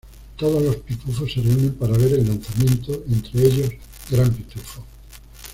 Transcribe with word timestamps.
Todos 0.35 0.63
los 0.63 0.77
pitufos 0.77 1.31
se 1.31 1.43
reúnen 1.43 1.75
para 1.75 1.95
ver 1.95 2.13
el 2.13 2.27
lanzamiento, 2.27 3.03
entre 3.07 3.45
ellos 3.45 3.69
Gran 4.09 4.33
Pitufo. 4.33 4.83